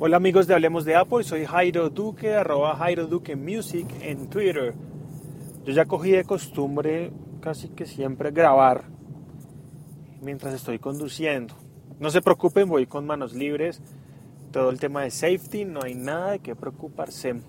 Hola 0.00 0.18
amigos 0.18 0.46
de 0.46 0.54
Hablemos 0.54 0.84
de 0.84 0.94
Apple, 0.94 1.24
soy 1.24 1.44
Jairo 1.44 1.90
Duque, 1.90 2.32
arroba 2.32 2.76
Jairo 2.76 3.08
Duque 3.08 3.34
Music 3.34 3.84
en 4.00 4.30
Twitter. 4.30 4.72
Yo 5.64 5.72
ya 5.72 5.86
cogí 5.86 6.12
de 6.12 6.22
costumbre 6.22 7.10
casi 7.40 7.70
que 7.70 7.84
siempre 7.84 8.30
grabar 8.30 8.84
mientras 10.22 10.54
estoy 10.54 10.78
conduciendo. 10.78 11.56
No 11.98 12.10
se 12.10 12.22
preocupen, 12.22 12.68
voy 12.68 12.86
con 12.86 13.06
manos 13.06 13.34
libres. 13.34 13.82
Todo 14.52 14.70
el 14.70 14.78
tema 14.78 15.02
de 15.02 15.10
safety, 15.10 15.64
no 15.64 15.82
hay 15.82 15.96
nada 15.96 16.30
de 16.30 16.38
qué 16.38 16.54
preocuparse. 16.54 17.42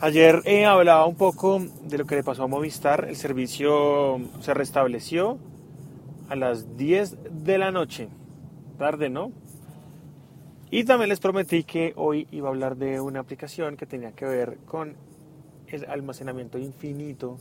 Ayer 0.00 0.40
he 0.46 0.64
hablado 0.64 1.06
un 1.06 1.16
poco 1.16 1.60
de 1.82 1.98
lo 1.98 2.06
que 2.06 2.14
le 2.14 2.24
pasó 2.24 2.44
a 2.44 2.46
Movistar. 2.46 3.04
El 3.10 3.16
servicio 3.16 4.22
se 4.40 4.54
restableció 4.54 5.36
a 6.30 6.34
las 6.34 6.78
10 6.78 7.44
de 7.44 7.58
la 7.58 7.72
noche. 7.72 8.08
Tarde, 8.78 9.10
¿no? 9.10 9.32
Y 10.70 10.84
también 10.84 11.08
les 11.08 11.18
prometí 11.18 11.64
que 11.64 11.94
hoy 11.96 12.28
iba 12.30 12.48
a 12.48 12.50
hablar 12.50 12.76
de 12.76 13.00
una 13.00 13.20
aplicación 13.20 13.78
que 13.78 13.86
tenía 13.86 14.12
que 14.12 14.26
ver 14.26 14.58
con 14.66 14.96
el 15.66 15.86
almacenamiento 15.86 16.58
infinito 16.58 17.38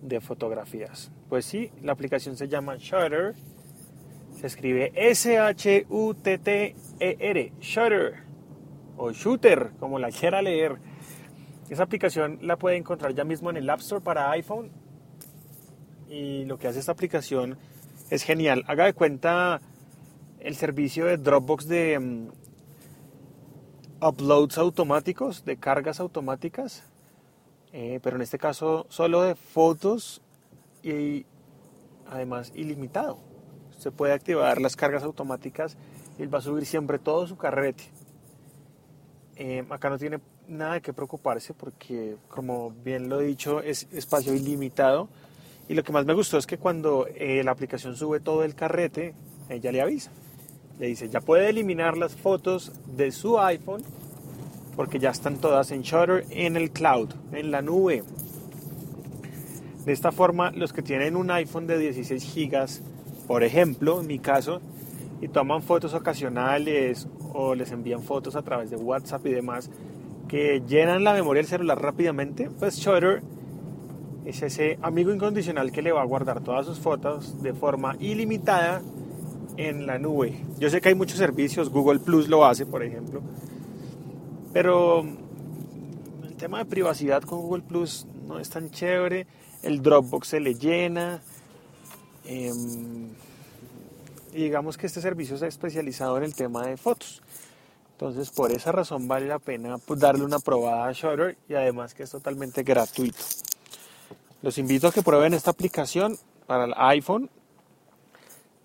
de 0.00 0.20
fotografías. 0.22 1.12
Pues 1.28 1.44
sí, 1.44 1.70
la 1.82 1.92
aplicación 1.92 2.38
se 2.38 2.48
llama 2.48 2.76
Shutter. 2.78 3.34
Se 4.40 4.46
escribe 4.46 4.92
S-H-U-T-T-E-R. 4.94 5.92
Shutter. 7.60 8.22
O 8.96 9.12
Shooter, 9.12 9.72
como 9.78 9.98
la 9.98 10.10
quiera 10.10 10.40
leer. 10.40 10.78
Esa 11.68 11.82
aplicación 11.82 12.38
la 12.40 12.56
puede 12.56 12.76
encontrar 12.76 13.14
ya 13.14 13.24
mismo 13.24 13.50
en 13.50 13.58
el 13.58 13.68
App 13.68 13.80
Store 13.80 14.02
para 14.02 14.30
iPhone. 14.30 14.70
Y 16.08 16.46
lo 16.46 16.58
que 16.58 16.68
hace 16.68 16.78
esta 16.78 16.92
aplicación 16.92 17.58
es 18.10 18.22
genial. 18.22 18.64
Haga 18.66 18.86
de 18.86 18.94
cuenta 18.94 19.60
el 20.42 20.56
servicio 20.56 21.06
de 21.06 21.16
Dropbox 21.18 21.68
de 21.68 21.98
mm, 21.98 22.28
uploads 24.04 24.58
automáticos, 24.58 25.44
de 25.44 25.56
cargas 25.56 26.00
automáticas, 26.00 26.82
eh, 27.72 28.00
pero 28.02 28.16
en 28.16 28.22
este 28.22 28.38
caso 28.38 28.86
solo 28.88 29.22
de 29.22 29.36
fotos 29.36 30.20
y 30.82 31.24
además 32.10 32.52
ilimitado. 32.54 33.18
Se 33.78 33.90
puede 33.90 34.12
activar 34.12 34.60
las 34.60 34.76
cargas 34.76 35.04
automáticas 35.04 35.76
y 36.18 36.22
él 36.22 36.34
va 36.34 36.38
a 36.38 36.42
subir 36.42 36.66
siempre 36.66 36.98
todo 36.98 37.26
su 37.26 37.36
carrete. 37.36 37.84
Eh, 39.36 39.64
acá 39.70 39.90
no 39.90 39.98
tiene 39.98 40.20
nada 40.48 40.74
de 40.74 40.82
qué 40.82 40.92
preocuparse 40.92 41.54
porque, 41.54 42.16
como 42.28 42.70
bien 42.84 43.08
lo 43.08 43.20
he 43.20 43.24
dicho, 43.24 43.60
es 43.60 43.88
espacio 43.92 44.34
ilimitado. 44.34 45.08
Y 45.68 45.74
lo 45.74 45.84
que 45.84 45.92
más 45.92 46.04
me 46.04 46.12
gustó 46.12 46.38
es 46.38 46.46
que 46.46 46.58
cuando 46.58 47.06
eh, 47.06 47.42
la 47.44 47.52
aplicación 47.52 47.96
sube 47.96 48.20
todo 48.20 48.42
el 48.44 48.54
carrete, 48.54 49.14
ella 49.48 49.72
le 49.72 49.80
avisa 49.80 50.10
le 50.78 50.86
dice, 50.86 51.08
ya 51.08 51.20
puede 51.20 51.48
eliminar 51.48 51.96
las 51.96 52.14
fotos 52.16 52.72
de 52.96 53.12
su 53.12 53.38
iPhone 53.38 53.82
porque 54.76 54.98
ya 54.98 55.10
están 55.10 55.36
todas 55.36 55.70
en 55.70 55.82
Shutter 55.82 56.24
en 56.30 56.56
el 56.56 56.70
cloud, 56.70 57.10
en 57.32 57.50
la 57.50 57.62
nube. 57.62 58.02
De 59.84 59.92
esta 59.92 60.12
forma, 60.12 60.50
los 60.52 60.72
que 60.72 60.82
tienen 60.82 61.16
un 61.16 61.30
iPhone 61.30 61.66
de 61.66 61.78
16 61.78 62.22
gigas, 62.22 62.82
por 63.26 63.42
ejemplo, 63.42 64.00
en 64.00 64.06
mi 64.06 64.18
caso, 64.18 64.60
y 65.20 65.28
toman 65.28 65.62
fotos 65.62 65.94
ocasionales 65.94 67.08
o 67.32 67.54
les 67.54 67.70
envían 67.72 68.02
fotos 68.02 68.36
a 68.36 68.42
través 68.42 68.70
de 68.70 68.76
WhatsApp 68.76 69.26
y 69.26 69.30
demás, 69.30 69.70
que 70.28 70.62
llenan 70.66 71.04
la 71.04 71.12
memoria 71.12 71.42
del 71.42 71.48
celular 71.48 71.80
rápidamente, 71.80 72.48
pues 72.58 72.76
Shutter 72.76 73.22
es 74.24 74.42
ese 74.42 74.78
amigo 74.82 75.12
incondicional 75.12 75.72
que 75.72 75.82
le 75.82 75.92
va 75.92 76.02
a 76.02 76.06
guardar 76.06 76.40
todas 76.42 76.64
sus 76.64 76.78
fotos 76.78 77.42
de 77.42 77.52
forma 77.52 77.96
ilimitada 77.98 78.82
en 79.56 79.86
la 79.86 79.98
nube. 79.98 80.40
Yo 80.58 80.70
sé 80.70 80.80
que 80.80 80.90
hay 80.90 80.94
muchos 80.94 81.18
servicios, 81.18 81.70
Google 81.70 82.00
Plus 82.00 82.28
lo 82.28 82.44
hace, 82.44 82.66
por 82.66 82.82
ejemplo, 82.82 83.22
pero 84.52 85.00
el 86.22 86.34
tema 86.36 86.58
de 86.58 86.64
privacidad 86.64 87.22
con 87.22 87.40
Google 87.40 87.62
Plus 87.62 88.06
no 88.26 88.38
es 88.38 88.48
tan 88.48 88.70
chévere, 88.70 89.26
el 89.62 89.82
Dropbox 89.82 90.28
se 90.28 90.40
le 90.40 90.54
llena, 90.54 91.20
em, 92.24 93.10
y 94.32 94.44
digamos 94.44 94.76
que 94.78 94.86
este 94.86 95.00
servicio 95.00 95.36
es 95.36 95.42
especializado 95.42 96.16
en 96.16 96.24
el 96.24 96.34
tema 96.34 96.66
de 96.66 96.76
fotos. 96.76 97.22
Entonces, 97.92 98.30
por 98.30 98.50
esa 98.50 98.72
razón 98.72 99.06
vale 99.06 99.26
la 99.26 99.38
pena 99.38 99.78
pues, 99.78 100.00
darle 100.00 100.24
una 100.24 100.40
probada 100.40 100.88
a 100.88 100.92
Shutter 100.92 101.36
y 101.48 101.54
además 101.54 101.94
que 101.94 102.02
es 102.02 102.10
totalmente 102.10 102.62
gratuito. 102.62 103.22
Los 104.42 104.58
invito 104.58 104.88
a 104.88 104.92
que 104.92 105.02
prueben 105.02 105.34
esta 105.34 105.52
aplicación 105.52 106.18
para 106.46 106.64
el 106.64 106.74
iPhone 106.76 107.30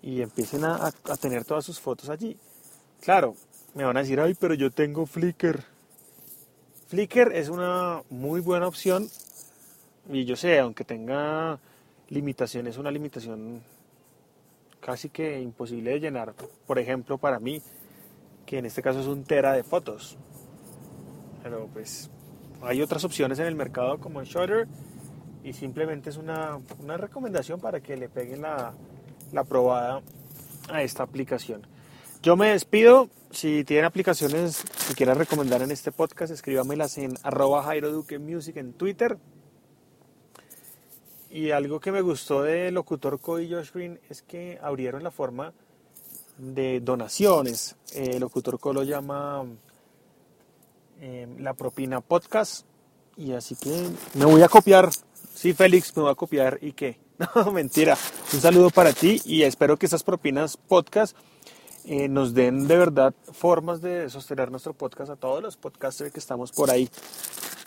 y 0.08 0.22
empiecen 0.22 0.64
a, 0.64 0.90
tener 1.20 1.44
todas 1.44 1.66
sus 1.66 1.78
fotos 1.78 2.08
allí. 2.08 2.34
Claro, 3.02 3.36
me 3.74 3.84
van 3.84 3.98
a 3.98 4.00
decir, 4.00 4.18
ay, 4.18 4.32
pero 4.32 4.54
yo 4.54 4.70
tengo 4.70 5.04
Flickr. 5.04 5.62
Flickr 6.86 7.34
es 7.34 7.50
una 7.50 8.02
muy 8.08 8.40
buena 8.40 8.66
opción 8.66 9.06
y 10.10 10.24
yo 10.24 10.34
sé, 10.34 10.60
aunque 10.60 10.82
tenga 10.82 11.58
limitaciones, 12.08 12.74
es 12.74 12.78
una 12.78 12.90
limitación 12.90 13.62
casi 14.80 15.10
que 15.10 15.42
imposible 15.42 15.90
de 15.90 16.00
llenar. 16.00 16.32
Por 16.66 16.78
ejemplo, 16.78 17.18
para 17.18 17.38
mí, 17.38 17.60
que 18.46 18.56
en 18.56 18.64
este 18.64 18.80
caso 18.80 19.00
es 19.00 19.06
un 19.06 19.24
tera 19.24 19.52
de 19.52 19.62
fotos. 19.62 20.16
Pero 21.42 21.68
pues 21.70 22.08
hay 22.62 22.80
otras 22.80 23.04
opciones 23.04 23.40
en 23.40 23.46
el 23.46 23.56
mercado 23.56 23.98
como 23.98 24.24
Shutter 24.24 24.66
y 25.44 25.52
simplemente 25.52 26.08
es 26.08 26.16
una 26.16 26.58
recomendación 26.96 27.60
para 27.60 27.80
que 27.80 27.94
le 27.98 28.08
peguen 28.08 28.40
la, 28.40 28.72
la 29.32 29.44
probada 29.44 30.02
a 30.70 30.82
esta 30.82 31.02
aplicación. 31.02 31.66
Yo 32.22 32.36
me 32.36 32.48
despido. 32.48 33.08
Si 33.30 33.62
tienen 33.64 33.84
aplicaciones 33.84 34.64
que 34.88 34.94
quieran 34.94 35.18
recomendar 35.18 35.60
en 35.62 35.70
este 35.70 35.92
podcast, 35.92 36.32
escríbamelas 36.32 36.96
en 36.98 37.14
arroba 37.22 37.62
Jairo 37.62 37.92
Duque 37.92 38.18
Music 38.18 38.56
en 38.56 38.72
Twitter. 38.72 39.18
Y 41.30 41.50
algo 41.50 41.78
que 41.78 41.92
me 41.92 42.00
gustó 42.00 42.42
de 42.42 42.70
Locutor 42.72 43.20
Co 43.20 43.38
y 43.38 43.52
Josh 43.52 43.70
Green 43.72 44.00
es 44.08 44.22
que 44.22 44.58
abrieron 44.62 45.02
la 45.02 45.10
forma 45.10 45.52
de 46.38 46.80
donaciones. 46.80 47.76
Eh, 47.94 48.18
Locutor 48.18 48.58
Co 48.58 48.72
lo 48.72 48.82
llama 48.82 49.44
eh, 51.00 51.28
la 51.38 51.52
propina 51.52 52.00
podcast. 52.00 52.66
Y 53.16 53.32
así 53.32 53.56
que 53.56 53.88
me 54.14 54.24
voy 54.24 54.42
a 54.42 54.48
copiar. 54.48 54.88
Sí, 55.34 55.52
Félix, 55.52 55.94
me 55.96 56.04
voy 56.04 56.12
a 56.12 56.14
copiar. 56.14 56.58
¿Y 56.62 56.72
qué? 56.72 56.98
No, 57.34 57.52
mentira. 57.52 57.96
Un 58.32 58.40
saludo 58.40 58.70
para 58.70 58.92
ti 58.92 59.20
y 59.24 59.42
espero 59.42 59.76
que 59.76 59.86
estas 59.86 60.04
propinas 60.04 60.56
podcast 60.56 61.16
eh, 61.84 62.08
nos 62.08 62.32
den 62.34 62.68
de 62.68 62.76
verdad 62.76 63.14
formas 63.32 63.80
de 63.80 64.08
sostener 64.08 64.50
nuestro 64.50 64.72
podcast 64.72 65.10
a 65.10 65.16
todos 65.16 65.42
los 65.42 65.56
podcasters 65.56 66.12
que 66.12 66.20
estamos 66.20 66.52
por 66.52 66.70
ahí. 66.70 66.88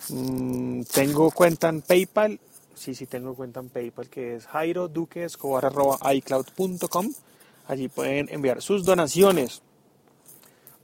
Mm, 0.10 0.84
tengo 0.84 1.32
cuenta 1.32 1.70
en 1.70 1.82
PayPal. 1.82 2.40
Sí, 2.76 2.96
sí, 2.96 3.06
tengo 3.06 3.36
cuenta 3.36 3.60
en 3.60 3.70
PayPal 3.70 4.10
que 4.10 4.36
es 4.36 4.48
jairo 4.48 4.90
icloud.com. 6.14 7.14
Allí 7.68 7.90
pueden 7.90 8.28
enviar 8.32 8.62
sus 8.62 8.86
donaciones. 8.86 9.62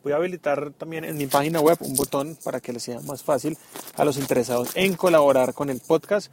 Voy 0.03 0.13
a 0.13 0.17
habilitar 0.17 0.71
también 0.71 1.03
en 1.05 1.17
mi 1.17 1.27
página 1.27 1.59
web 1.59 1.77
un 1.81 1.95
botón 1.95 2.37
para 2.43 2.59
que 2.59 2.71
les 2.73 2.83
sea 2.83 2.99
más 3.01 3.23
fácil 3.23 3.57
a 3.95 4.05
los 4.05 4.17
interesados 4.17 4.69
en 4.75 4.95
colaborar 4.95 5.53
con 5.53 5.69
el 5.69 5.79
podcast 5.79 6.31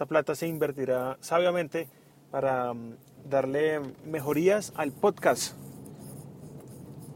esta 0.00 0.08
plata 0.08 0.34
se 0.34 0.48
invertirá 0.48 1.18
sabiamente 1.20 1.86
para 2.30 2.72
mm, 2.72 2.94
darle 3.28 3.80
mejorías 4.06 4.72
al 4.76 4.92
podcast. 4.92 5.52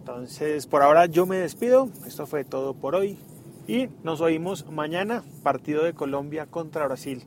Entonces, 0.00 0.66
por 0.66 0.82
ahora 0.82 1.06
yo 1.06 1.24
me 1.24 1.38
despido. 1.38 1.88
Esto 2.06 2.26
fue 2.26 2.44
todo 2.44 2.74
por 2.74 2.94
hoy. 2.94 3.18
Y 3.66 3.88
nos 4.02 4.20
oímos 4.20 4.66
mañana, 4.70 5.24
partido 5.42 5.82
de 5.82 5.94
Colombia 5.94 6.44
contra 6.44 6.84
Brasil, 6.84 7.24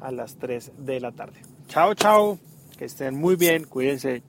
a 0.00 0.10
las 0.10 0.38
3 0.38 0.72
de 0.78 0.98
la 0.98 1.12
tarde. 1.12 1.40
Chao, 1.68 1.94
chao. 1.94 2.40
Que 2.76 2.86
estén 2.86 3.14
muy 3.14 3.36
bien. 3.36 3.66
Cuídense. 3.66 4.24